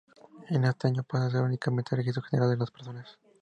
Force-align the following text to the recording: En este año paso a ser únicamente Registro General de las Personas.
En 0.49 0.63
este 0.63 0.87
año 0.87 1.03
paso 1.03 1.25
a 1.25 1.29
ser 1.29 1.41
únicamente 1.41 1.95
Registro 1.95 2.23
General 2.23 2.49
de 2.49 2.57
las 2.57 2.71
Personas. 2.71 3.19